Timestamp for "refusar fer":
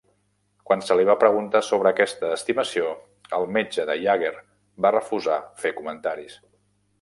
4.97-5.75